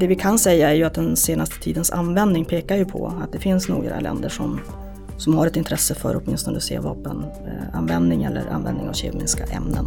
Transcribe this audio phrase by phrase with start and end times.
[0.00, 3.32] Det vi kan säga är ju att den senaste tidens användning pekar ju på att
[3.32, 4.60] det finns några länder som,
[5.18, 9.86] som har ett intresse för åtminstone C-vapenanvändning eller användning av kemiska ämnen.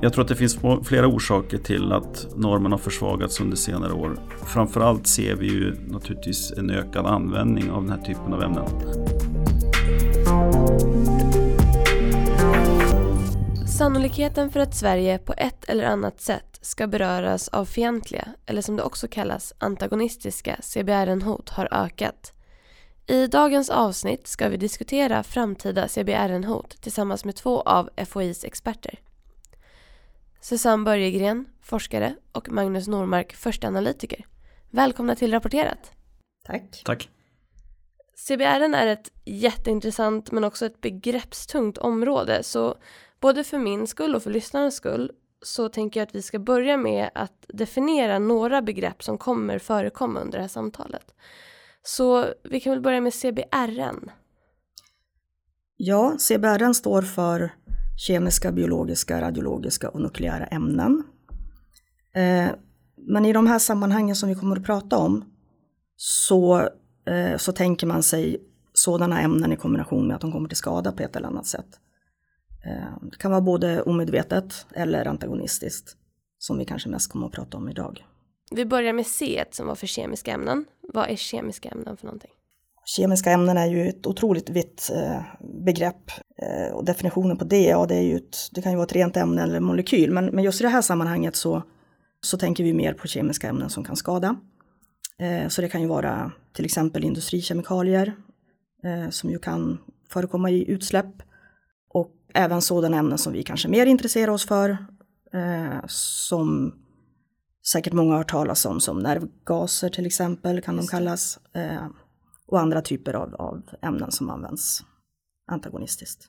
[0.00, 4.18] Jag tror att det finns flera orsaker till att normen har försvagats under senare år.
[4.46, 8.66] Framförallt ser vi ju naturligtvis en ökad användning av den här typen av ämnen.
[13.78, 18.76] Sannolikheten för att Sverige på ett eller annat sätt ska beröras av fientliga, eller som
[18.76, 22.32] det också kallas antagonistiska, CBRN-hot har ökat.
[23.06, 28.98] I dagens avsnitt ska vi diskutera framtida CBRN-hot tillsammans med två av FOIs experter.
[30.46, 34.26] Susanne Börjegren, forskare och Magnus Normark, första analytiker.
[34.70, 35.92] Välkomna till Rapporterat.
[36.44, 36.82] Tack.
[36.84, 37.08] Tack.
[38.14, 42.76] CBRN är ett jätteintressant men också ett begreppstungt område så
[43.20, 45.12] både för min skull och för lyssnarnas skull
[45.42, 50.20] så tänker jag att vi ska börja med att definiera några begrepp som kommer förekomma
[50.20, 51.14] under det här samtalet.
[51.82, 54.10] Så vi kan väl börja med CBRN.
[55.76, 57.52] Ja, CBRN står för
[57.96, 61.02] kemiska, biologiska, radiologiska och nukleära ämnen.
[62.14, 62.50] Eh,
[62.96, 65.24] men i de här sammanhangen som vi kommer att prata om
[65.96, 66.68] så,
[67.06, 68.36] eh, så tänker man sig
[68.72, 71.80] sådana ämnen i kombination med att de kommer till skada på ett eller annat sätt.
[72.64, 75.96] Eh, det kan vara både omedvetet eller antagonistiskt,
[76.38, 78.06] som vi kanske mest kommer att prata om idag.
[78.50, 80.64] Vi börjar med C som var för kemiska ämnen.
[80.80, 82.30] Vad är kemiska ämnen för någonting?
[82.88, 85.22] Kemiska ämnen är ju ett otroligt vitt eh,
[85.64, 86.10] begrepp
[86.42, 88.92] eh, och definitionen på det, ja det, är ju ett, det kan ju vara ett
[88.92, 91.62] rent ämne eller molekyl, men, men just i det här sammanhanget så,
[92.20, 94.36] så tänker vi mer på kemiska ämnen som kan skada.
[95.18, 98.12] Eh, så det kan ju vara till exempel industrikemikalier
[99.10, 99.78] som ju kan
[100.10, 101.22] förekomma i utsläpp
[101.90, 104.76] och även sådana ämnen som vi kanske mer intresserar oss för,
[105.88, 106.74] som
[107.72, 111.38] säkert många har hört talas om, som nervgaser till exempel kan de kallas.
[112.46, 114.84] Eh, och andra typer av, av ämnen som används
[115.46, 116.26] antagonistiskt.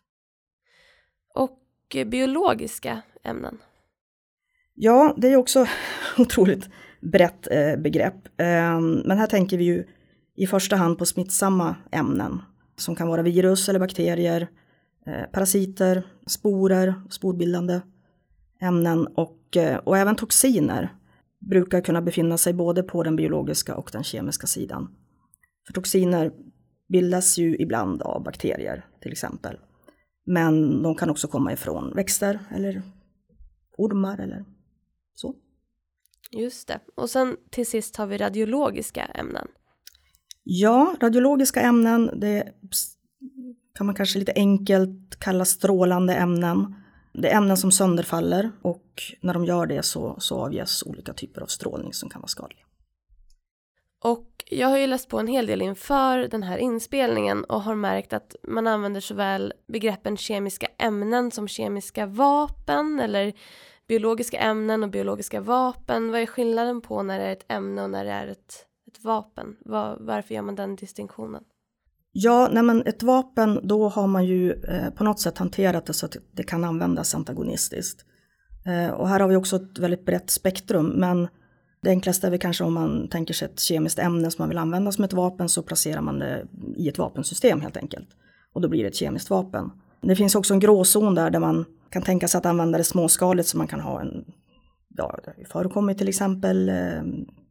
[1.35, 1.59] Och
[2.05, 3.57] biologiska ämnen?
[4.73, 5.65] Ja, det är också
[6.17, 6.69] otroligt
[7.01, 8.39] brett eh, begrepp.
[8.39, 9.87] Eh, men här tänker vi ju
[10.35, 12.41] i första hand på smittsamma ämnen
[12.75, 14.47] som kan vara virus eller bakterier,
[15.05, 17.81] eh, parasiter, sporer, sporbildande
[18.61, 20.93] ämnen och, eh, och även toxiner
[21.39, 24.95] brukar kunna befinna sig både på den biologiska och den kemiska sidan.
[25.67, 26.31] För toxiner
[26.89, 29.57] bildas ju ibland av bakterier till exempel.
[30.25, 32.81] Men de kan också komma ifrån växter eller
[33.77, 34.45] ormar eller
[35.15, 35.35] så.
[36.31, 36.79] Just det.
[36.95, 39.47] Och sen till sist har vi radiologiska ämnen.
[40.43, 42.53] Ja, radiologiska ämnen, det
[43.75, 46.75] kan man kanske lite enkelt kalla strålande ämnen.
[47.13, 51.41] Det är ämnen som sönderfaller och när de gör det så, så avges olika typer
[51.41, 52.66] av strålning som kan vara skadlig.
[54.03, 57.75] Och jag har ju läst på en hel del inför den här inspelningen och har
[57.75, 63.33] märkt att man använder såväl begreppen kemiska ämnen som kemiska vapen eller
[63.87, 66.11] biologiska ämnen och biologiska vapen.
[66.11, 69.03] Vad är skillnaden på när det är ett ämne och när det är ett, ett
[69.03, 69.57] vapen?
[69.65, 71.43] Var, varför gör man den distinktionen?
[72.11, 75.93] Ja, nej men ett vapen, då har man ju eh, på något sätt hanterat det
[75.93, 78.05] så att det kan användas antagonistiskt.
[78.65, 81.27] Eh, och här har vi också ett väldigt brett spektrum, men
[81.81, 84.57] det enklaste är väl kanske om man tänker sig ett kemiskt ämne som man vill
[84.57, 88.07] använda som ett vapen så placerar man det i ett vapensystem helt enkelt.
[88.53, 89.71] Och då blir det ett kemiskt vapen.
[90.01, 93.49] Det finns också en gråzon där, där man kan tänka sig att använda det småskaligt
[93.49, 94.25] så man kan ha en,
[94.97, 96.75] ja, det förekommer till exempel eh,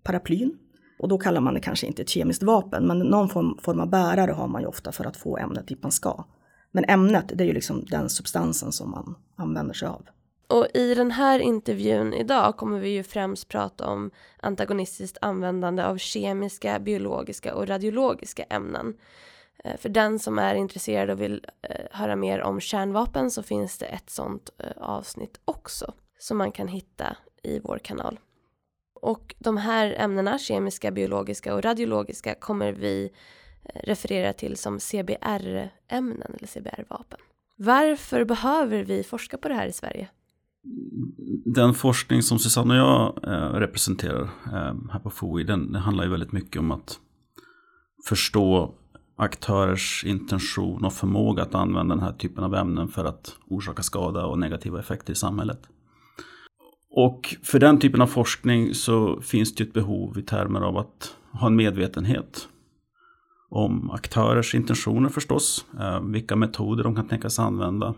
[0.03, 0.59] paraplyn.
[0.99, 3.91] Och då kallar man det kanske inte ett kemiskt vapen, men någon form, form av
[3.91, 6.25] bärare har man ju ofta för att få ämnet dit man ska.
[6.73, 10.07] Men ämnet, det är ju liksom den substansen som man använder sig av.
[10.49, 15.99] Och i den här intervjun idag kommer vi ju främst prata om antagonistiskt användande av
[15.99, 18.97] kemiska, biologiska och radiologiska ämnen.
[19.65, 23.79] Eh, för den som är intresserad och vill eh, höra mer om kärnvapen så finns
[23.79, 28.21] det ett sånt eh, avsnitt också som man kan hitta i vår kanal.
[28.95, 33.13] Och de här ämnena, kemiska, biologiska och radiologiska, kommer vi
[33.75, 37.19] referera till som CBR-ämnen eller CBR-vapen.
[37.57, 40.09] Varför behöver vi forska på det här i Sverige?
[41.45, 46.05] Den forskning som Susanne och jag eh, representerar eh, här på FOI, den, den, handlar
[46.05, 47.01] ju väldigt mycket om att
[48.09, 48.75] förstå
[49.17, 54.27] aktörers intention och förmåga att använda den här typen av ämnen för att orsaka skada
[54.27, 55.61] och negativa effekter i samhället.
[56.91, 61.17] Och för den typen av forskning så finns det ett behov i termer av att
[61.33, 62.49] ha en medvetenhet
[63.49, 67.95] om aktörers intentioner förstås, eh, vilka metoder de kan tänkas använda,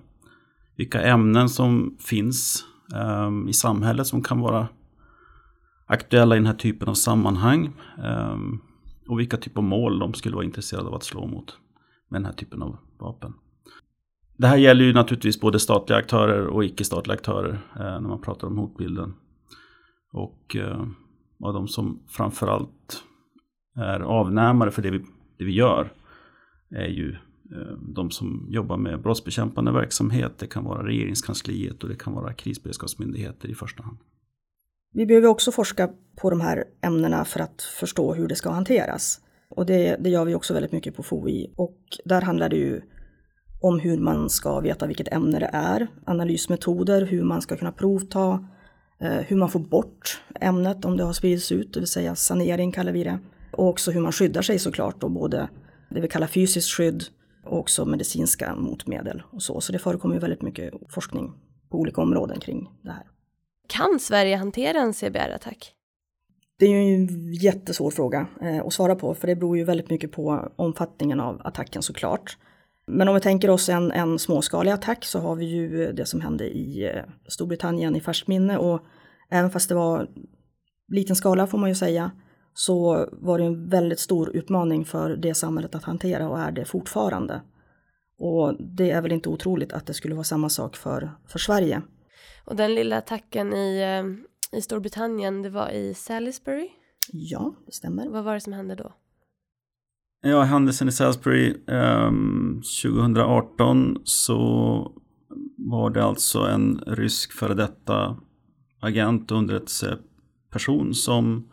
[0.78, 2.64] vilka ämnen som finns
[2.94, 4.68] ehm, i samhället som kan vara
[5.86, 7.72] aktuella i den här typen av sammanhang
[8.04, 8.60] ehm,
[9.08, 11.58] och vilka typer av mål de skulle vara intresserade av att slå mot
[12.08, 13.34] med den här typen av vapen.
[14.36, 18.46] Det här gäller ju naturligtvis både statliga aktörer och icke-statliga aktörer eh, när man pratar
[18.46, 19.14] om hotbilden.
[20.12, 20.86] Och eh,
[21.42, 23.04] av de som framförallt
[23.76, 25.04] är avnämare för det vi
[25.38, 25.92] det vi gör
[26.70, 27.16] är ju
[27.52, 30.32] Eh, de som jobbar med brottsbekämpande verksamhet.
[30.38, 33.98] Det kan vara regeringskansliet och det kan vara krisberedskapsmyndigheter i första hand.
[34.94, 39.20] Vi behöver också forska på de här ämnena för att förstå hur det ska hanteras.
[39.50, 41.52] Och det, det gör vi också väldigt mycket på FOI.
[41.56, 42.80] Och där handlar det ju
[43.60, 48.48] om hur man ska veta vilket ämne det är, analysmetoder, hur man ska kunna provta,
[49.00, 52.72] eh, hur man får bort ämnet om det har spridits ut, det vill säga sanering
[52.72, 53.18] kallar vi det.
[53.52, 55.48] Och också hur man skyddar sig såklart, då både
[55.90, 57.04] det vi kallar fysiskt skydd
[57.48, 59.60] och också medicinska motmedel och så.
[59.60, 61.32] Så det förekommer ju väldigt mycket forskning
[61.70, 63.06] på olika områden kring det här.
[63.68, 65.72] Kan Sverige hantera en CBR-attack?
[66.58, 69.90] Det är ju en jättesvår fråga eh, att svara på, för det beror ju väldigt
[69.90, 72.36] mycket på omfattningen av attacken såklart.
[72.86, 76.20] Men om vi tänker oss en, en småskalig attack så har vi ju det som
[76.20, 78.80] hände i eh, Storbritannien i färskt minne och
[79.30, 80.08] även fast det var
[80.88, 82.10] liten skala får man ju säga
[82.58, 86.64] så var det en väldigt stor utmaning för det samhället att hantera och är det
[86.64, 87.42] fortfarande.
[88.18, 91.82] Och det är väl inte otroligt att det skulle vara samma sak för, för Sverige.
[92.44, 96.68] Och den lilla attacken i, eh, i Storbritannien, det var i Salisbury?
[97.12, 98.08] Ja, det stämmer.
[98.08, 98.92] Vad var det som hände då?
[100.22, 102.10] Ja, händelsen i Salisbury eh,
[102.82, 104.38] 2018 så
[105.56, 108.16] var det alltså en rysk före detta
[108.80, 111.48] agent och underrättelseperson som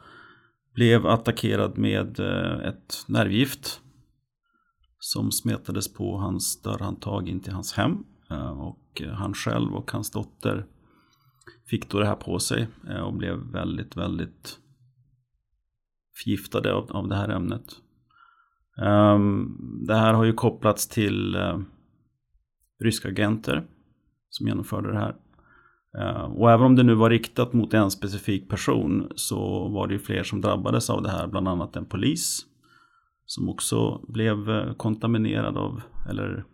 [0.76, 3.82] blev attackerad med eh, ett nervgift
[5.00, 8.04] som smetades på hans dörrhandtag in till hans hem.
[8.30, 10.66] Eh, och eh, han själv och hans dotter
[11.70, 12.68] fick då det här på sig
[13.04, 14.60] och blev väldigt, väldigt
[16.24, 17.66] förgiftade av, av det här ämnet.
[18.82, 19.58] Ehm,
[19.88, 21.38] det här har ju kopplats till
[22.84, 23.68] ryska agenter
[24.30, 25.16] som genomförde det här.
[26.00, 29.94] Eh, och även om det nu var riktat mot en specifik person så var det
[29.94, 32.46] ju fler som drabbades av det här, bland annat en polis
[33.26, 36.46] som också blev eh, kontaminerad av, eller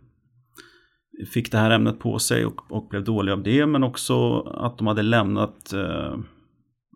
[1.32, 4.78] fick det här ämnet på sig och, och blev dålig av det, men också att
[4.78, 6.14] de hade lämnat eh,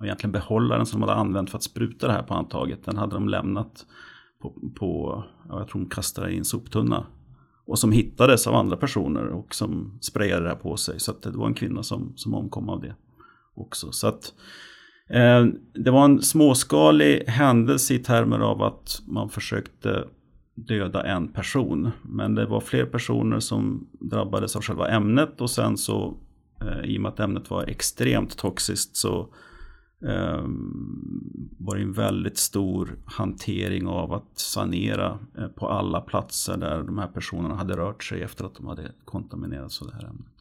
[0.05, 3.15] egentligen behållaren som de hade använt för att spruta det här på handtaget, den hade
[3.15, 3.87] de lämnat
[4.43, 7.07] på, på jag tror de kastade i en soptunna
[7.67, 11.01] och som hittades av andra personer och som sprayade det här på sig.
[11.01, 12.95] Så det var en kvinna som, som omkom av det
[13.55, 13.93] också.
[13.93, 14.33] Så att
[15.11, 20.05] eh, det var en småskalig händelse i termer av att man försökte
[20.55, 21.91] döda en person.
[22.03, 26.17] Men det var fler personer som drabbades av själva ämnet och sen så
[26.61, 29.29] eh, i och med att ämnet var extremt toxiskt så
[30.07, 36.99] varit var en väldigt stor hantering av att sanera eh, på alla platser där de
[36.99, 40.33] här personerna hade rört sig efter att de hade kontaminerats av det här ämnet.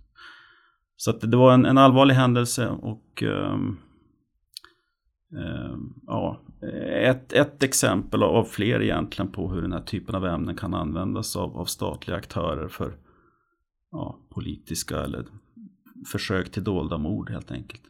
[0.97, 3.79] Så att det var en, en allvarlig händelse och um,
[5.31, 6.41] um, ja,
[7.01, 11.35] ett, ett exempel av fler egentligen på hur den här typen av ämnen kan användas
[11.35, 12.97] av, av statliga aktörer för
[13.91, 15.25] ja, politiska eller
[16.11, 17.81] försök till dolda mord helt enkelt.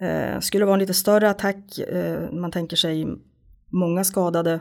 [0.00, 3.06] Eh, skulle det vara en lite större attack, eh, man tänker sig
[3.66, 4.60] många skadade,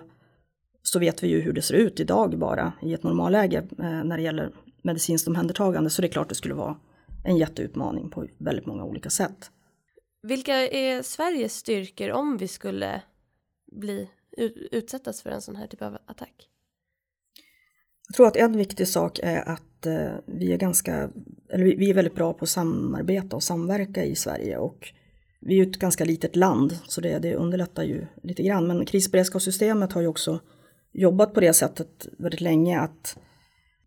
[0.82, 4.18] så vet vi ju hur det ser ut idag bara i ett normalläge eh, när
[4.18, 4.51] det gäller
[4.84, 5.89] medicinskt omhändertagande.
[5.89, 6.77] Så det är klart det skulle vara
[7.24, 9.51] en jätteutmaning på väldigt många olika sätt.
[10.24, 13.01] Vilka är Sveriges styrkor om vi skulle
[13.72, 14.10] bli
[14.72, 16.50] utsättas för en sån här typ av attack?
[18.08, 21.10] Jag tror att en viktig sak är att eh, vi är ganska,
[21.50, 24.94] eller vi är väldigt bra på att samarbeta och samverka i Sverige och
[25.46, 28.68] vi är ju ett ganska litet land så det, det underlättar ju lite grann.
[28.68, 30.40] Men krisberedskapssystemet har ju också
[30.94, 33.18] jobbat på det sättet väldigt länge att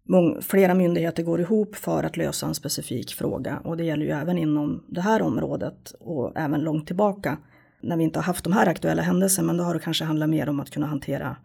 [0.09, 3.61] många, flera myndigheter går ihop för att lösa en specifik fråga.
[3.65, 7.39] Och det gäller ju även inom det här området och även långt tillbaka
[7.83, 9.47] när vi inte har haft de här aktuella händelserna.
[9.47, 11.37] Men då har det kanske handlat mer om att kunna hantera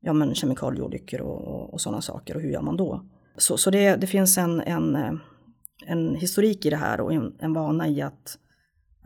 [0.00, 3.06] ja, men kemikalieolyckor och, och, och sådana saker och hur gör man då?
[3.36, 5.12] Så, så det, det finns en, en, eh,
[5.86, 8.38] en historik i det här och en, en vana i att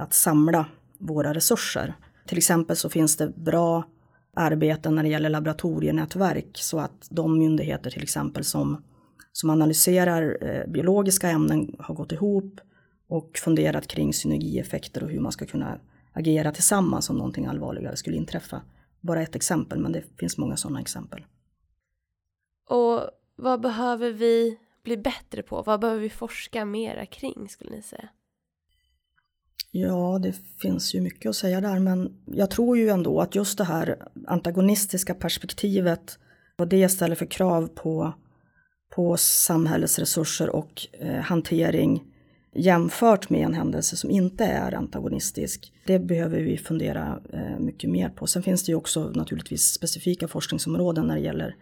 [0.00, 0.66] att samla
[0.98, 1.94] våra resurser.
[2.26, 3.84] Till exempel så finns det bra
[4.34, 8.84] arbeten när det gäller laboratorienätverk så att de myndigheter till exempel som,
[9.32, 12.60] som analyserar eh, biologiska ämnen har gått ihop
[13.08, 15.78] och funderat kring synergieffekter och hur man ska kunna
[16.12, 18.62] agera tillsammans om någonting allvarligare skulle inträffa.
[19.00, 21.24] bara ett exempel, men det finns många sådana exempel.
[22.68, 23.00] Och
[23.36, 25.62] vad behöver vi bli bättre på?
[25.62, 28.08] Vad behöver vi forska mera kring skulle ni säga?
[29.70, 33.58] Ja, det finns ju mycket att säga där, men jag tror ju ändå att just
[33.58, 36.18] det här antagonistiska perspektivet
[36.58, 38.14] och det ställer för krav på,
[38.94, 42.02] på samhällets resurser och eh, hantering
[42.54, 45.72] jämfört med en händelse som inte är antagonistisk.
[45.86, 48.26] Det behöver vi fundera eh, mycket mer på.
[48.26, 51.56] Sen finns det ju också naturligtvis specifika forskningsområden när det gäller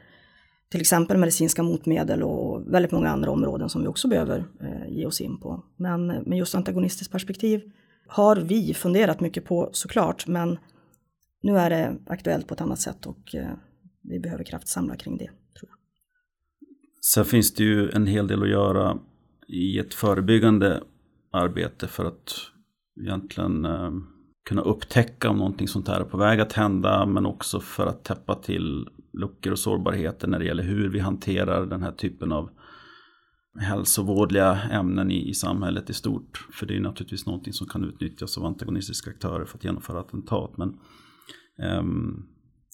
[0.71, 5.07] till exempel medicinska motmedel och väldigt många andra områden som vi också behöver eh, ge
[5.07, 5.65] oss in på.
[5.77, 7.63] Men med just antagonistiskt perspektiv
[8.09, 10.59] har vi funderat mycket på såklart, men
[11.43, 13.51] nu är det aktuellt på ett annat sätt och eh,
[14.03, 15.27] vi behöver kraftsamla kring det.
[15.27, 15.79] Tror jag.
[17.05, 18.99] Sen finns det ju en hel del att göra
[19.49, 20.83] i ett förebyggande
[21.31, 22.35] arbete för att
[23.01, 23.91] egentligen eh,
[24.45, 28.05] kunna upptäcka om någonting sånt här är på väg att hända men också för att
[28.05, 32.51] täppa till luckor och sårbarheter när det gäller hur vi hanterar den här typen av
[33.61, 36.47] hälsovådliga ämnen i, i samhället i stort.
[36.53, 40.57] För det är naturligtvis någonting som kan utnyttjas av antagonistiska aktörer för att genomföra attentat.
[40.57, 40.79] Men
[41.79, 42.27] um,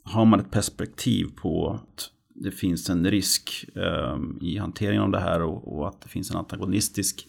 [0.04, 5.20] har man ett perspektiv på att det finns en risk um, i hanteringen av det
[5.20, 7.28] här och, och, att det finns en antagonistisk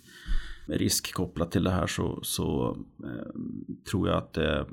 [0.67, 4.65] risk kopplat till det här så, så um, tror jag att det är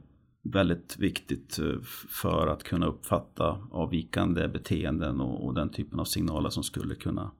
[0.45, 6.50] väldigt viktigt eh, för att kunna uppfatta avvikande beteenden och, och den typen av signaler
[6.50, 7.31] som skulle kunna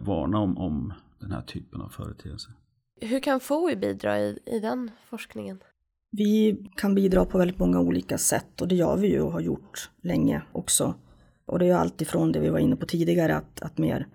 [0.00, 2.52] varna om, om den här typen av företeelser.
[3.00, 5.62] Hur kan FOI bidra i, i den forskningen?
[6.10, 9.40] Vi kan bidra på väldigt många olika sätt och det gör vi ju och har
[9.40, 10.94] gjort länge också.
[11.46, 14.06] Och det är allt ifrån det vi var inne på tidigare, att, att mer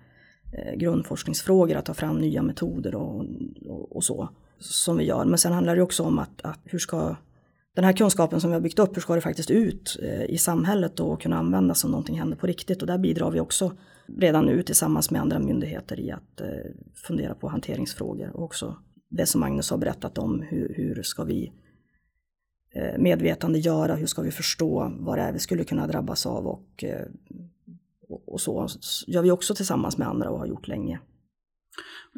[0.52, 3.24] eh, grundforskningsfrågor, att ta fram nya metoder och,
[3.66, 4.28] och, och, så,
[4.58, 5.24] som vi gör.
[5.24, 7.16] Men sen handlar det också om att, att hur ska
[7.74, 10.38] den här kunskapen som vi har byggt upp, hur ska det faktiskt ut eh, i
[10.38, 12.80] samhället och kunna användas om någonting händer på riktigt?
[12.80, 13.72] Och där bidrar vi också
[14.06, 16.48] redan nu tillsammans med andra myndigheter i att eh,
[16.94, 18.76] fundera på hanteringsfrågor och också
[19.08, 21.52] det som Magnus har berättat om, hur, hur ska vi
[22.74, 26.46] eh, medvetande medvetandegöra, hur ska vi förstå vad det är vi skulle kunna drabbas av
[26.46, 26.84] och,
[28.26, 28.68] och så
[29.06, 31.00] gör vi också tillsammans med andra och har gjort länge.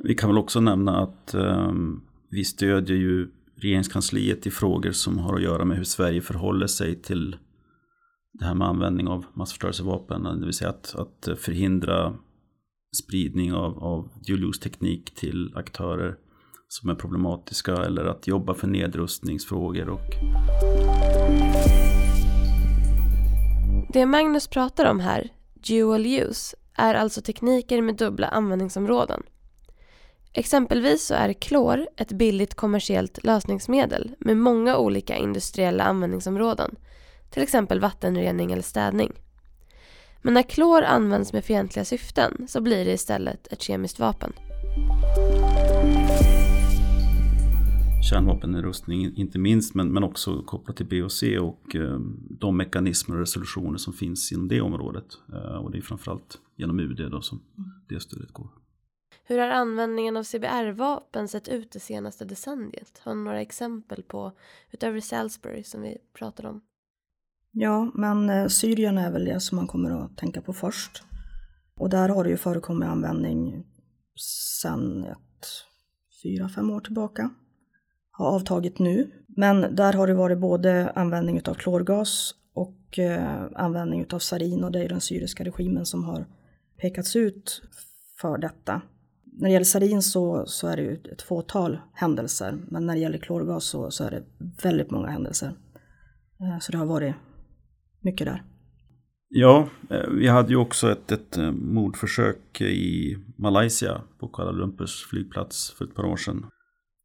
[0.05, 5.35] Vi kan väl också nämna att um, vi stödjer ju regeringskansliet i frågor som har
[5.35, 7.37] att göra med hur Sverige förhåller sig till
[8.33, 10.23] det här med användning av massförstörelsevapen.
[10.41, 12.15] Det vill säga att, att förhindra
[13.05, 14.11] spridning av, av
[14.63, 16.17] teknik till aktörer
[16.69, 19.89] som är problematiska eller att jobba för nedrustningsfrågor.
[19.89, 20.11] Och...
[23.93, 29.23] Det Magnus pratar om här, dual use, är alltså tekniker med dubbla användningsområden.
[30.39, 36.75] Exempelvis så är klor ett billigt kommersiellt lösningsmedel med många olika industriella användningsområden,
[37.31, 39.13] till exempel vattenrening eller städning.
[40.23, 44.33] Men när klor används med fientliga syften så blir det istället ett kemiskt vapen.
[48.11, 51.99] Kärnvapennedrustning inte minst, men, men också kopplat till BOC och eh,
[52.31, 55.07] de mekanismer och resolutioner som finns inom det området.
[55.33, 57.41] Eh, och det är framförallt genom UD då som
[57.89, 58.49] det stödet går.
[59.29, 63.01] Hur har användningen av CBR-vapen sett ut det senaste decenniet?
[63.03, 64.33] Har ni några exempel på,
[64.71, 66.61] utöver Salisbury som vi pratade om?
[67.53, 71.03] Ja, men eh, Syrien är väl det som man kommer att tänka på först.
[71.77, 73.65] Och där har det ju förekommit användning
[74.63, 75.47] sedan ett
[76.23, 77.31] fyra, fem år tillbaka.
[78.11, 79.11] Har avtagit nu.
[79.29, 84.73] Men där har det varit både användning av klorgas och eh, användning av sarin och
[84.73, 86.27] det är den syriska regimen som har
[86.81, 87.63] pekats ut
[88.21, 88.83] för detta
[89.37, 93.01] när det gäller sarin så, så är det ju ett fåtal händelser, men när det
[93.01, 94.23] gäller klorgas så, så är det
[94.63, 95.53] väldigt många händelser.
[96.41, 97.15] Eh, så det har varit
[98.01, 98.43] mycket där.
[99.29, 105.07] Ja, eh, vi hade ju också ett, ett eh, mordförsök i Malaysia på Kuala Lumpurs
[105.11, 106.47] flygplats för ett par år sedan.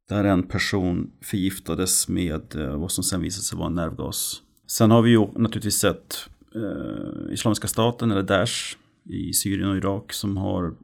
[0.08, 4.42] Där en person förgiftades med vad som sen visade sig vara en nervgas.
[4.66, 10.12] Sen har vi ju naturligtvis sett eh, Islamiska staten eller Daesh i Syrien och Irak
[10.12, 10.74] som har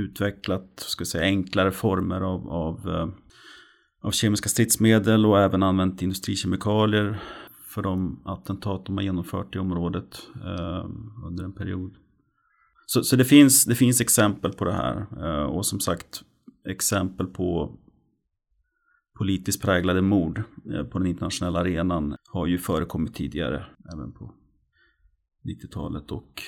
[0.00, 3.08] utvecklat ska säga, enklare former av, av, eh,
[4.02, 7.22] av kemiska stridsmedel och även använt industrikemikalier
[7.66, 10.84] för de attentat de har genomfört i området eh,
[11.26, 11.96] under en period.
[12.86, 16.22] Så, så, det, finns, det finns exempel på det här eh, och som sagt
[16.68, 17.78] exempel på
[19.18, 20.42] politiskt präglade mord
[20.74, 24.34] eh, på den internationella arenan har ju förekommit tidigare även på
[25.44, 26.42] 90-talet och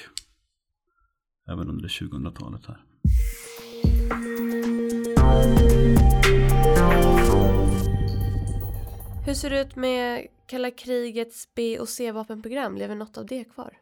[1.49, 2.85] även under 2000-talet här.
[9.27, 12.77] Hur ser det ut med kalla krigets B och C-vapenprogram?
[12.77, 13.73] Lever något av det kvar?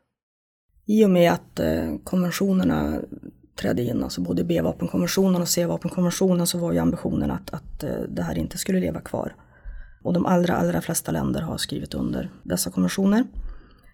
[0.86, 3.00] I och med att eh, konventionerna
[3.60, 8.22] trädde in, alltså både B-vapenkonventionen och C-vapenkonventionen så var ju ambitionen att, att eh, det
[8.22, 9.36] här inte skulle leva kvar.
[10.02, 13.24] Och de allra, allra flesta länder har skrivit under dessa konventioner.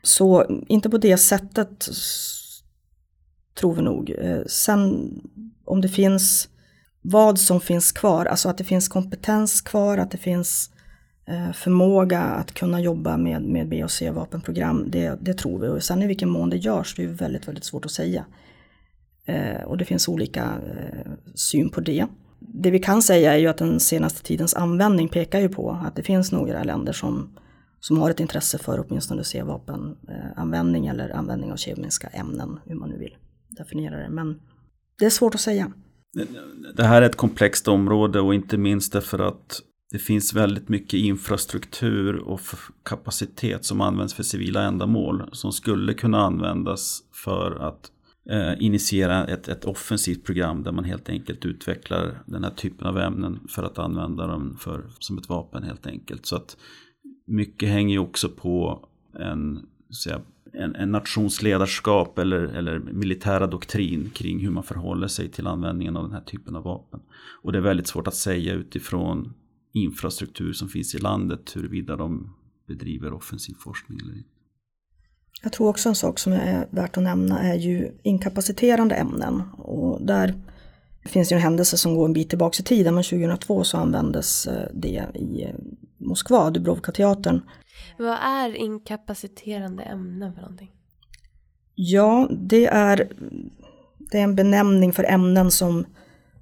[0.03, 1.89] Så inte på det sättet
[3.55, 4.11] tror vi nog.
[4.11, 5.11] Eh, sen
[5.65, 6.49] om det finns
[7.09, 10.71] vad som finns kvar, alltså att det finns kompetens kvar, att det finns
[11.27, 15.69] eh, förmåga att kunna jobba med, med B och C-vapenprogram, det, det tror vi.
[15.69, 18.25] Och sen i vilken mån det görs, det är väldigt, väldigt svårt att säga.
[19.27, 22.07] Eh, och det finns olika eh, syn på det.
[22.39, 25.97] Det vi kan säga är ju att den senaste tidens användning pekar ju på att
[25.97, 27.37] det finns några länder som,
[27.81, 32.91] som har ett intresse för åtminstone C-vapenanvändning eh, eller användning av kemiska ämnen, hur man
[32.91, 33.17] nu vill
[33.49, 34.09] definiera det.
[34.09, 34.41] Men
[34.99, 35.73] det är svårt att säga.
[36.75, 39.61] Det här är ett komplext område och inte minst därför att
[39.93, 42.41] det finns väldigt mycket infrastruktur och
[42.83, 47.91] kapacitet som används för civila ändamål som skulle kunna användas för att
[48.31, 52.99] eh, initiera ett, ett offensivt program där man helt enkelt utvecklar den här typen av
[52.99, 56.27] ämnen för att använda dem för, som ett vapen helt enkelt.
[56.27, 56.57] Så att
[57.27, 59.67] mycket hänger ju också på en,
[60.05, 60.21] säga,
[60.57, 65.97] en, en nations ledarskap eller, eller militära doktrin kring hur man förhåller sig till användningen
[65.97, 67.01] av den här typen av vapen.
[67.43, 69.35] Och det är väldigt svårt att säga utifrån
[69.73, 72.35] infrastruktur som finns i landet huruvida de
[72.69, 74.31] bedriver offensiv forskning eller inte.
[75.43, 79.43] Jag tror också en sak som är värt att nämna är ju inkapaciterande ämnen.
[79.59, 80.35] Och där
[81.07, 84.47] finns ju en händelse som går en bit tillbaka i tiden, men 2002 så användes
[84.47, 85.55] eh, det i eh,
[85.99, 87.41] Moskva, Dubrovka-teatern.
[87.99, 90.71] Vad är inkapaciterande ämnen för någonting?
[91.75, 93.09] Ja, det är,
[93.99, 95.85] det är en benämning för ämnen som,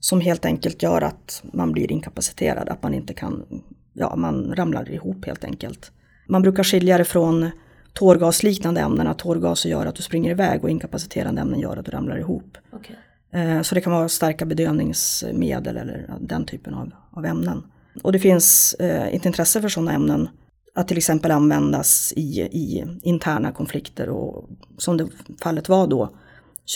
[0.00, 4.90] som helt enkelt gör att man blir inkapaciterad, att man inte kan, ja man ramlar
[4.90, 5.92] ihop helt enkelt.
[6.28, 7.50] Man brukar skilja det från
[7.92, 11.90] tårgasliknande ämnen, att tårgaser gör att du springer iväg och inkapaciterande ämnen gör att du
[11.90, 12.58] ramlar ihop.
[12.72, 12.96] Okay.
[13.34, 17.62] Eh, så det kan vara starka bedövningsmedel eller den typen av, av ämnen.
[18.02, 20.28] Och det finns eh, ett intresse för sådana ämnen
[20.74, 25.08] att till exempel användas i, i interna konflikter och som det
[25.42, 26.10] fallet var då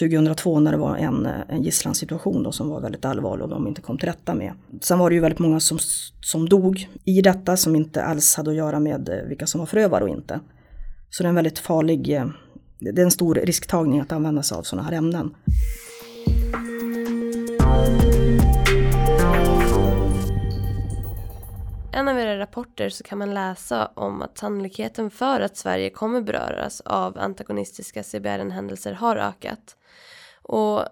[0.01, 3.81] 2002 när det var en, en gisslansituation då som var väldigt allvarlig och de inte
[3.81, 4.53] kom till rätta med.
[4.81, 5.79] Sen var det ju väldigt många som,
[6.21, 9.67] som dog i detta som inte alls hade att göra med eh, vilka som var
[9.67, 10.41] förövare och inte.
[11.11, 12.23] Så det är en väldigt farlig,
[12.79, 15.35] det är en stor risktagning att använda sig av sådana här ämnen
[21.99, 26.21] en av era rapporter så kan man läsa om att sannolikheten för att Sverige kommer
[26.21, 29.77] beröras av antagonistiska CBRN-händelser har ökat.
[30.43, 30.85] Och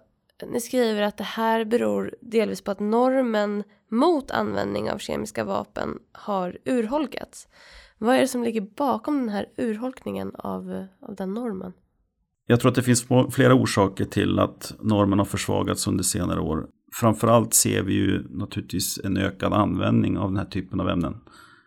[0.46, 5.98] ni skriver att det här beror delvis på att normen mot användning av kemiska vapen
[6.12, 7.48] har urholkats.
[7.98, 11.72] Vad är det som ligger bakom den här urholkningen av, av den normen?
[12.46, 16.66] Jag tror att det finns flera orsaker till att normen har försvagats under senare år
[16.92, 21.14] framförallt ser vi ju naturligtvis en ökad användning av den här typen av ämnen.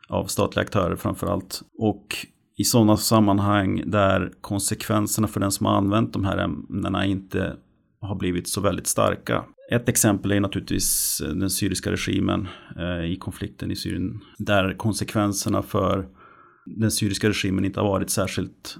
[0.10, 1.62] Av statliga aktörer framförallt.
[1.78, 2.28] Och
[2.58, 7.56] i sådana sammanhang där konsekvenserna för den som har använt de här ämnena inte
[8.02, 9.46] har blivit så väldigt starka.
[9.72, 14.20] Ett exempel är naturligtvis eh, den syriska regimen eh, i konflikten i Syrien.
[14.38, 16.08] Där konsekvenserna för
[16.66, 18.78] den syriska regimen inte har varit särskilt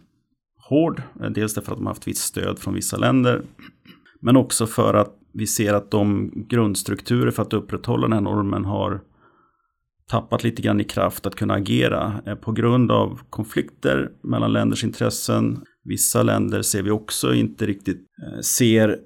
[0.70, 1.02] hård.
[1.22, 3.42] Eh, dels därför att de har haft visst stöd från vissa länder.
[4.22, 8.66] Men också för att vi ser att de grundstrukturer för att upprätthålla den här normen
[8.66, 9.02] har
[10.10, 14.84] tappat lite grann i kraft att kunna agera eh, på grund av konflikter mellan länders
[14.84, 15.64] intressen.
[15.84, 19.00] Vissa länder ser vi också inte riktigt eh, ser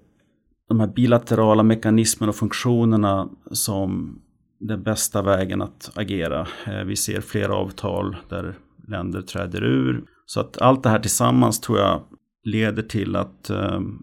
[0.70, 4.22] de här bilaterala mekanismerna och funktionerna som
[4.60, 6.48] den bästa vägen att agera.
[6.66, 8.56] Eh, vi ser flera avtal där
[8.88, 10.04] länder träder ur.
[10.26, 12.02] Så att allt det här tillsammans tror jag
[12.46, 13.52] leder till att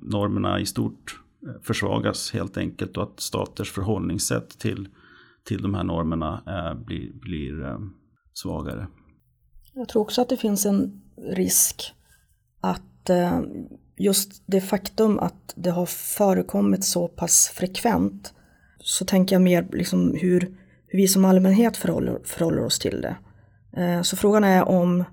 [0.03, 1.21] normerna i stort
[1.63, 4.89] försvagas helt enkelt och att staters förhållningssätt till,
[5.45, 7.79] till de här normerna eh, blir, blir eh,
[8.33, 8.87] svagare.
[9.75, 11.95] Jag tror också att det finns en risk
[12.61, 13.41] att eh,
[13.97, 18.35] just det faktum att det har förekommit så pass frekvent
[18.79, 20.41] så tänker jag mer liksom hur,
[20.87, 23.17] hur vi som allmänhet förhåller, förhåller oss till det.
[23.83, 25.05] Eh, så frågan är om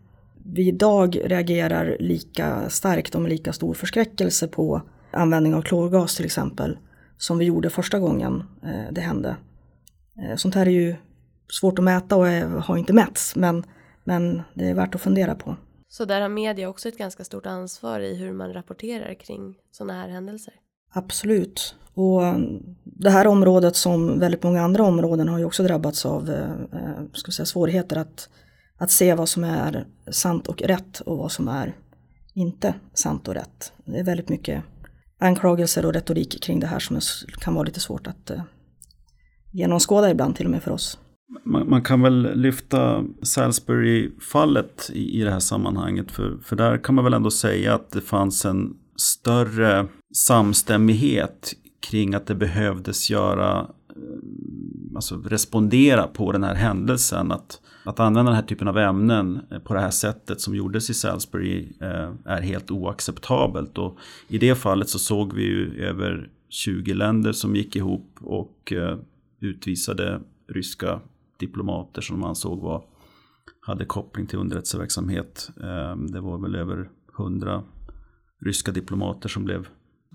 [0.53, 4.81] vi idag reagerar lika starkt och med lika stor förskräckelse på
[5.17, 6.77] användning av klorgas till exempel,
[7.17, 9.35] som vi gjorde första gången eh, det hände.
[10.23, 10.95] Eh, sånt här är ju
[11.49, 12.27] svårt att mäta och
[12.63, 13.63] har inte mätts, men,
[14.03, 15.55] men det är värt att fundera på.
[15.89, 19.93] Så där har media också ett ganska stort ansvar i hur man rapporterar kring sådana
[19.93, 20.53] här händelser?
[20.93, 21.75] Absolut.
[21.93, 22.21] Och
[22.83, 27.31] det här området som väldigt många andra områden har ju också drabbats av eh, ska
[27.31, 28.29] säga, svårigheter att
[28.77, 31.75] att se vad som är sant och rätt och vad som är
[32.33, 33.73] inte sant och rätt.
[33.85, 34.63] Det är väldigt mycket
[35.19, 36.99] anklagelser och retorik kring det här som
[37.39, 38.41] kan vara lite svårt att eh,
[39.51, 40.99] genomskåda ibland till och med för oss.
[41.45, 46.11] Man, man kan väl lyfta Salisbury-fallet i, i det här sammanhanget.
[46.11, 51.53] För, för där kan man väl ändå säga att det fanns en större samstämmighet
[51.89, 53.65] kring att det behövdes göra, eh,
[54.95, 57.31] alltså respondera på den här händelsen.
[57.31, 60.89] Att, att använda den här typen av ämnen eh, på det här sättet som gjordes
[60.89, 63.77] i Salisbury eh, är helt oacceptabelt.
[63.77, 63.97] Och
[64.27, 68.97] i det fallet så såg vi ju över 20 länder som gick ihop och eh,
[69.39, 70.99] utvisade ryska
[71.39, 72.83] diplomater som de ansåg var,
[73.61, 75.49] hade koppling till underrättelseverksamhet.
[75.61, 77.63] Eh, det var väl över hundra
[78.41, 79.67] ryska diplomater som blev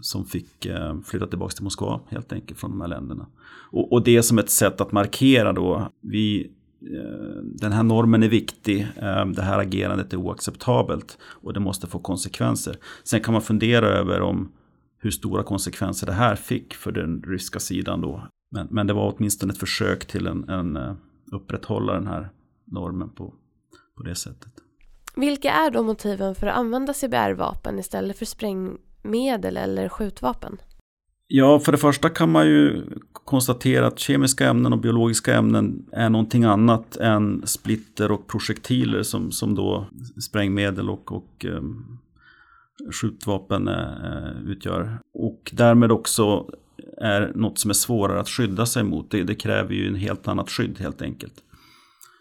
[0.02, 3.26] som fick eh, flytta tillbaka till Moskva helt enkelt från de här länderna.
[3.70, 6.50] Och, och det som ett sätt att markera då, vi,
[6.82, 11.86] eh, den här normen är viktig, eh, det här agerandet är oacceptabelt och det måste
[11.86, 12.76] få konsekvenser.
[13.04, 14.52] Sen kan man fundera över om
[14.98, 18.28] hur stora konsekvenser det här fick för den ryska sidan då.
[18.50, 20.78] Men, men det var åtminstone ett försök till en, en
[21.32, 22.30] upprätthålla den här
[22.64, 23.34] normen på,
[23.96, 24.52] på det sättet.
[25.16, 30.58] Vilka är då motiven för att använda CBR-vapen istället för spräng medel eller skjutvapen?
[31.26, 36.10] Ja, för det första kan man ju konstatera att kemiska ämnen och biologiska ämnen är
[36.10, 39.88] någonting annat än splitter och projektiler som, som då
[40.28, 41.98] sprängmedel och, och um,
[43.00, 44.98] skjutvapen uh, utgör.
[45.14, 46.50] Och därmed också
[47.00, 49.10] är något som är svårare att skydda sig mot.
[49.10, 51.34] Det, det kräver ju en helt annat skydd helt enkelt.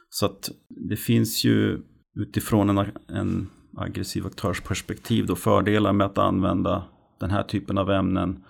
[0.10, 0.50] Så att
[0.90, 1.82] det finns ju
[2.16, 6.84] utifrån en, en aggressiv aktörs perspektiv då fördelar med att använda
[7.20, 8.44] den här typen av ämnen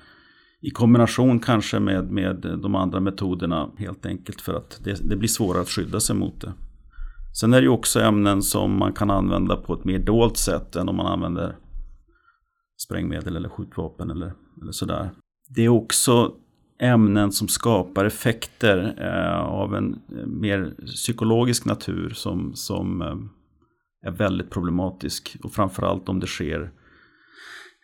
[0.62, 5.30] i kombination kanske med, med de andra metoderna helt enkelt för att det, det, blir
[5.30, 6.54] svårare att skydda sig mot det.
[7.40, 10.76] Sen är det ju också ämnen som man kan använda på ett mer dolt sätt
[10.76, 11.58] än om man använder
[12.78, 15.10] sprängmedel eller skjutvapen eller, eller sådär
[15.56, 16.34] det är också
[16.80, 23.16] ämnen som skapar effekter eh, av en eh, mer psykologisk natur som, som eh,
[24.02, 25.38] är väldigt problematisk.
[25.44, 26.72] Och framförallt om det sker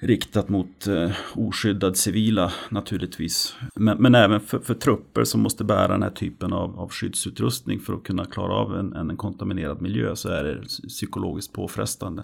[0.01, 3.55] riktat mot eh, oskyddad civila naturligtvis.
[3.75, 7.79] Men, men även för, för, trupper som måste bära den här typen av, av skyddsutrustning
[7.79, 12.23] för att kunna klara av en, en kontaminerad miljö så är det psykologiskt påfrestande.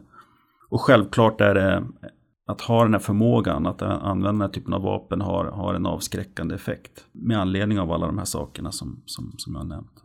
[0.70, 1.84] Och självklart är det
[2.46, 5.86] att ha den här förmågan att använda den här typen av vapen har, har en
[5.86, 7.06] avskräckande effekt.
[7.12, 10.04] Med anledning av alla de här sakerna som, som, som jag har nämnt.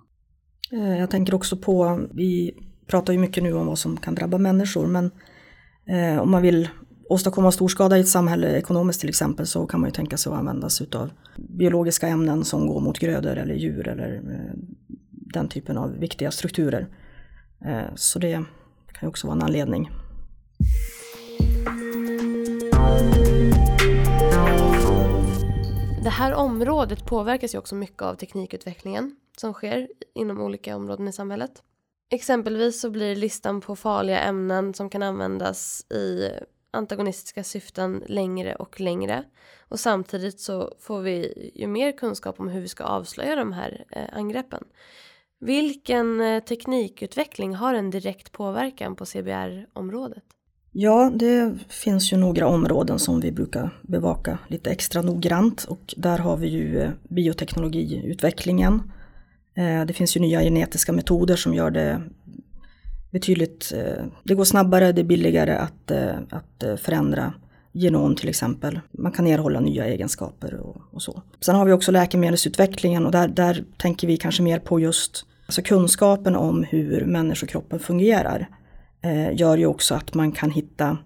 [0.72, 2.54] Eh, jag tänker också på, vi
[2.88, 5.10] pratar ju mycket nu om vad som kan drabba människor, men
[5.86, 6.68] eh, om man vill
[7.08, 10.32] åstadkomma stor skada i ett samhälle ekonomiskt till exempel så kan man ju tänka sig
[10.32, 14.54] att använda sig av biologiska ämnen som går mot grödor eller djur eller eh,
[15.10, 16.88] den typen av viktiga strukturer.
[17.64, 18.32] Eh, så det
[18.92, 19.90] kan ju också vara en anledning.
[26.02, 31.12] Det här området påverkas ju också mycket av teknikutvecklingen som sker inom olika områden i
[31.12, 31.62] samhället.
[32.10, 36.30] Exempelvis så blir listan på farliga ämnen som kan användas i
[36.70, 39.24] antagonistiska syften längre och längre.
[39.68, 43.84] Och samtidigt så får vi ju mer kunskap om hur vi ska avslöja de här
[43.90, 44.64] eh, angreppen.
[45.40, 50.24] Vilken eh, teknikutveckling har en direkt påverkan på CBR-området?
[50.72, 56.18] Ja, det finns ju några områden som vi brukar bevaka lite extra noggrant och där
[56.18, 58.92] har vi ju eh, bioteknologiutvecklingen.
[59.58, 62.02] Eh, det finns ju nya genetiska metoder som gör det
[63.10, 67.32] betydligt, eh, det går snabbare, det är billigare att, eh, att förändra
[67.72, 68.80] genom till exempel.
[68.90, 71.22] Man kan erhålla nya egenskaper och, och, så.
[71.40, 75.62] Sen har vi också läkemedelsutvecklingen och där, där tänker vi kanske mer på just alltså
[75.62, 78.48] kunskapen om hur människokroppen fungerar
[79.02, 80.98] eh, gör ju också att man kan hitta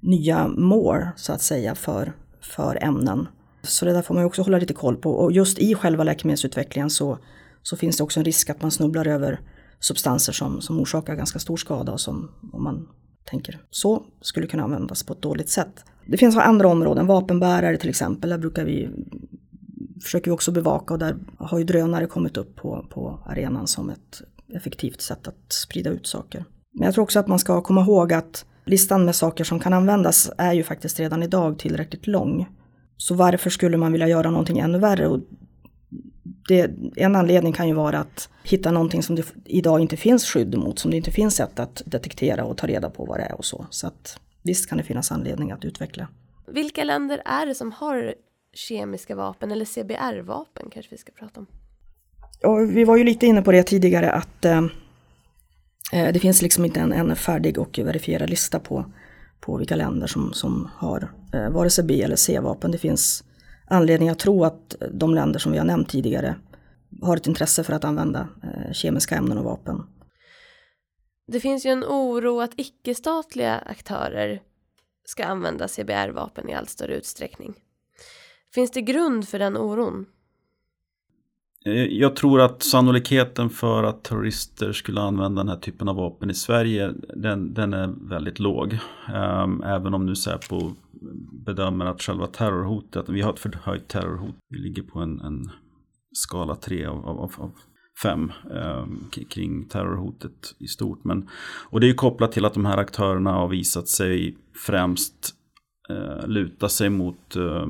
[0.00, 3.28] nya mål så att säga för, för ämnen.
[3.62, 5.10] Så det där får man ju också hålla lite koll på.
[5.10, 7.18] Och just i själva läkemedelsutvecklingen så,
[7.62, 9.40] så finns det också en risk att man snubblar över
[9.80, 12.88] substanser som, som orsakar ganska stor skada och som om man
[13.30, 15.84] tänker så skulle kunna användas på ett dåligt sätt.
[16.06, 18.90] Det finns andra områden, vapenbärare till exempel, där brukar vi
[20.02, 23.90] försöker vi också bevaka och där har ju drönare kommit upp på, på arenan som
[23.90, 24.22] ett
[24.54, 26.44] effektivt sätt att sprida ut saker.
[26.72, 29.72] Men jag tror också att man ska komma ihåg att listan med saker som kan
[29.72, 32.48] användas är ju faktiskt redan idag tillräckligt lång.
[32.96, 35.08] Så varför skulle man vilja göra någonting ännu värre?
[35.08, 35.20] Och
[36.48, 40.58] det, en anledning kan ju vara att hitta någonting som det idag inte finns skydd
[40.58, 43.34] mot, som det inte finns sätt att detektera och ta reda på vad det är
[43.34, 43.66] och så.
[43.70, 46.08] Så att visst kan det finnas anledning att utveckla.
[46.46, 48.14] Vilka länder är det som har
[48.54, 51.46] kemiska vapen eller CBR-vapen kanske vi ska prata om?
[52.44, 54.62] Och vi var ju lite inne på det tidigare att eh,
[55.92, 58.84] Eh, det finns liksom inte en, en färdig och verifierad lista på,
[59.40, 62.70] på vilka länder som, som har eh, vare sig B eller C-vapen.
[62.70, 63.24] Det finns
[63.66, 66.36] anledning att tro att de länder som vi har nämnt tidigare
[67.02, 69.82] har ett intresse för att använda eh, kemiska ämnen och vapen.
[71.26, 74.42] Det finns ju en oro att icke-statliga aktörer
[75.04, 77.54] ska använda CBR-vapen i allt större utsträckning.
[78.54, 80.06] Finns det grund för den oron?
[81.64, 86.30] Eh, jag tror att sannolikheten för att terrorister skulle använda den här typen av vapen
[86.30, 88.78] i Sverige, den, den är väldigt låg.
[89.14, 90.70] Um, även om nu Säpo
[91.46, 95.50] bedömer att själva terrorhotet, vi har ett förhöjt terrorhot, vi ligger på en, en
[96.12, 97.50] skala 3 av, av, av
[98.02, 101.04] 5 um, ehm, kring terrorhotet i stort.
[101.04, 101.28] Men,
[101.70, 105.34] och det är kopplat till att de här aktörerna har visat sig främst
[105.92, 107.66] Eh, luta sig mot eh,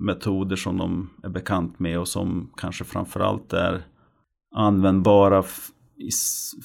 [0.00, 3.82] metoder som de är bekant med och som kanske framförallt är
[4.54, 5.44] användbara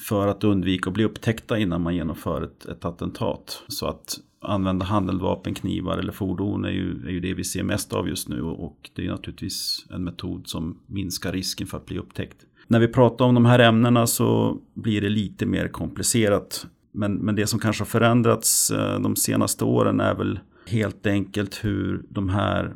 [0.08, 3.62] för att undvika att bli upptäckta innan man genomför ett, ett attentat.
[3.68, 7.92] Så att använda handeldvapen, knivar eller fordon är ju, är ju det vi ser mest
[7.92, 11.98] av just nu och det är naturligtvis en metod som minskar risken för att bli
[11.98, 12.36] upptäckt.
[12.66, 16.66] När vi pratar om de här ämnena så blir det lite mer komplicerat.
[16.92, 21.64] Men, men det som kanske har förändrats eh, de senaste åren är väl helt enkelt
[21.64, 22.74] hur de här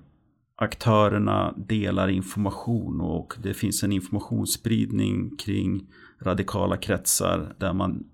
[0.56, 5.86] aktörerna delar information och det finns en informationsspridning kring
[6.20, 8.04] radikala kretsar där man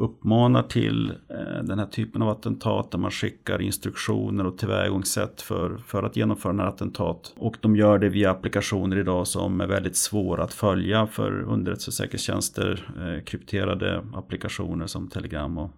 [0.00, 5.76] uppmanar till eh, den här typen av attentat där man skickar instruktioner och tillvägagångssätt för,
[5.76, 7.34] för att genomföra den här attentat.
[7.36, 11.90] Och de gör det via applikationer idag som är väldigt svåra att följa för underrättelse
[11.90, 15.70] och säkerhetstjänster, eh, krypterade applikationer som Telegram och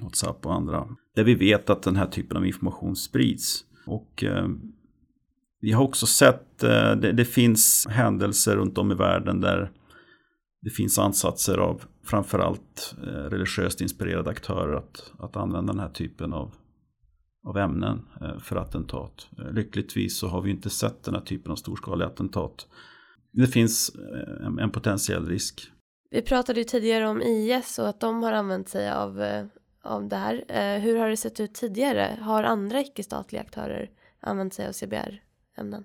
[0.00, 0.88] WhatsApp och andra.
[1.14, 3.64] Där vi vet att den här typen av information sprids.
[3.86, 4.48] Och eh,
[5.60, 9.70] vi har också sett, eh, det, det, finns händelser runt om i världen där
[10.62, 16.32] det finns ansatser av framförallt eh, religiöst inspirerade aktörer att, att använda den här typen
[16.32, 16.54] av,
[17.46, 19.28] av ämnen eh, för attentat.
[19.38, 22.66] Eh, lyckligtvis så har vi inte sett den här typen av storskaliga attentat.
[23.32, 25.70] Det finns eh, en, en potentiell risk.
[26.10, 29.46] Vi pratade ju tidigare om IS och att de har använt sig av eh,
[29.84, 30.44] om det här.
[30.48, 32.18] Eh, hur har det sett ut tidigare?
[32.20, 35.84] Har andra icke-statliga aktörer använt sig av CBR-ämnen?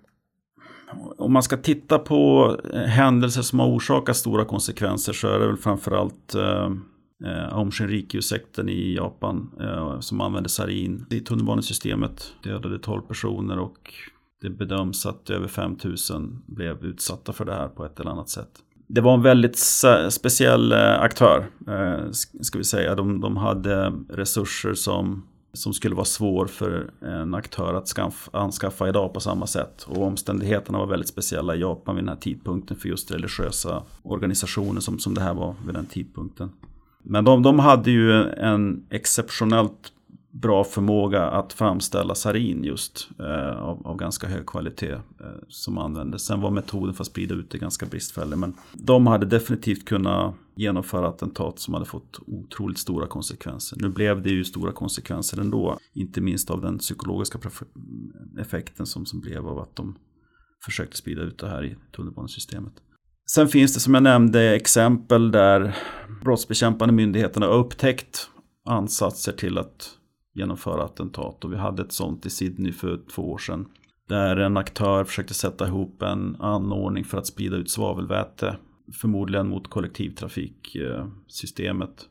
[1.18, 5.48] Om man ska titta på eh, händelser som har orsakat stora konsekvenser så är det
[5.48, 6.72] väl framförallt eh,
[7.26, 12.34] eh Aum Shinrikyo-sekten i Japan eh, som använde sarin i tunnelbanesystemet.
[12.44, 13.94] Dödade 12 personer och
[14.42, 18.52] det bedöms att över 5000 blev utsatta för det här på ett eller annat sätt
[18.92, 19.60] det var en väldigt
[20.10, 22.96] speciell eh, aktör, eh, ska vi säga.
[22.96, 25.24] De, de hade resurser som,
[25.54, 29.86] som skulle vara svår för en aktör att skaff, anskaffa idag på samma sätt.
[29.90, 34.82] Och omständigheterna var väldigt speciella i Japan vid den här tidpunkten för just religiösa organisationer
[34.82, 36.52] som, som det här var vid den tidpunkten.
[37.04, 39.94] Men de, de hade ju en exceptionellt
[40.42, 45.00] bra förmåga att framställa sarin just eh, av, av, ganska hög kvalitet eh,
[45.48, 46.26] som användes.
[46.26, 48.38] Sen var metoden för att sprida ut det ganska bristfällig.
[48.38, 53.78] Men de hade definitivt kunnat genomföra attentat som hade fått otroligt stora konsekvenser.
[53.82, 55.78] Nu blev det ju stora konsekvenser ändå.
[55.94, 57.40] Inte minst av den psykologiska
[58.40, 59.96] effekten som, som blev av att de
[60.66, 62.74] försökte sprida ut det här i tunnelbanesystemet.
[63.32, 65.76] Sen finns det som jag nämnde exempel där
[66.24, 68.30] brottsbekämpande myndigheterna har upptäckt
[68.66, 69.99] ansatser till att
[70.34, 71.46] genomföra attentat.
[71.46, 73.66] Och vi hade ett sånt i Sydney för två år sedan.
[74.08, 78.58] Där en aktör försökte sätta ihop en anordning för att sprida ut svavelväte.
[79.02, 82.06] Förmodligen mot kollektivtrafiksystemet.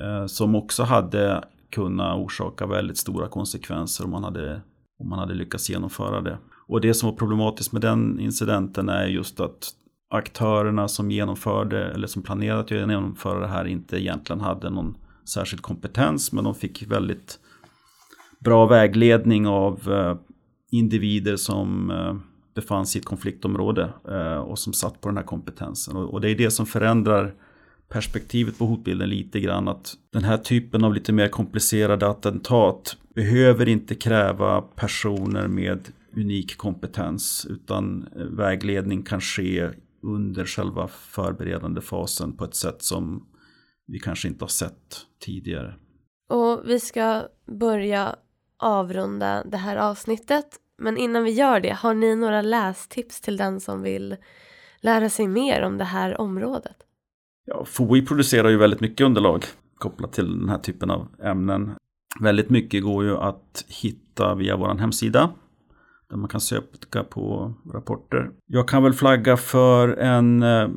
[0.00, 4.60] Eh, som också hade kunnat orsaka väldigt stora konsekvenser om man hade,
[4.98, 6.38] om man hade lyckats genomföra det.
[6.68, 9.74] Och det som var problematiskt med den incidenten är just att
[10.10, 15.62] aktörerna som genomförde eller som planerade att genomföra det här inte egentligen hade någon särskild
[15.62, 17.38] kompetens men de fick väldigt
[18.38, 20.16] bra vägledning av eh,
[20.70, 22.16] individer som eh,
[22.54, 25.96] befann sig i ett konfliktområde eh, och som satt på den här kompetensen.
[25.96, 27.34] Och det är det som förändrar
[27.88, 29.68] perspektivet på hotbilden lite grann.
[29.68, 36.56] Att den här typen av lite mer komplicerade attentat behöver inte kräva personer med unik
[36.56, 39.68] kompetens utan eh, vägledning kan ske
[40.02, 43.26] under själva förberedande fasen på ett sätt som
[43.90, 45.74] vi kanske inte har sett tidigare.
[46.28, 48.16] Och vi ska börja
[48.56, 50.46] avrunda det här avsnittet.
[50.78, 54.16] Men innan vi gör det, har ni några lästips till den som vill
[54.80, 56.76] lära sig mer om det här området?
[57.46, 61.74] Ja, FOI producerar ju väldigt mycket underlag kopplat till den här typen av ämnen.
[62.20, 65.30] Väldigt mycket går ju att hitta via vår hemsida
[66.10, 68.30] där man kan söka på rapporter.
[68.46, 70.68] Jag kan väl flagga för en eh,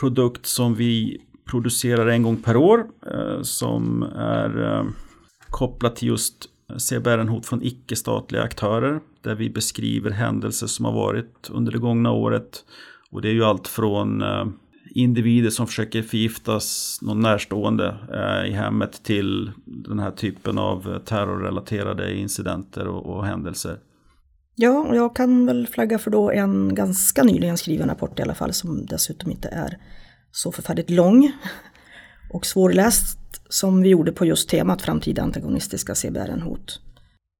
[0.00, 4.84] produkt som vi producerar en gång per år eh, som är eh,
[5.50, 11.72] kopplat till just CBRN-hot från icke-statliga aktörer där vi beskriver händelser som har varit under
[11.72, 12.64] det gångna året.
[13.10, 14.46] Och det är ju allt från eh,
[14.90, 17.96] individer som försöker förgiftas någon närstående
[18.48, 23.78] i hemmet till den här typen av terrorrelaterade incidenter och, och händelser.
[24.60, 28.34] Ja, och jag kan väl flagga för då en ganska nyligen skriven rapport i alla
[28.34, 29.78] fall som dessutom inte är
[30.38, 31.32] så förfärligt lång
[32.30, 36.80] och svårläst som vi gjorde på just temat framtida antagonistiska CBRN-hot.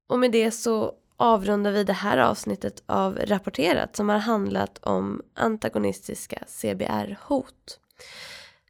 [0.08, 5.22] Och med det så avrundar vi det här avsnittet av Rapporterat som har handlat om
[5.34, 7.80] antagonistiska CBR-hot.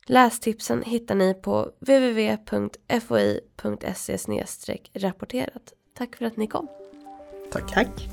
[0.06, 2.58] Lästipsen hittar ni på www.foi.se
[4.94, 5.72] rapporterat.
[5.98, 6.68] Tack för att ni kom.
[7.52, 7.74] Tack.
[7.74, 8.08] Tack.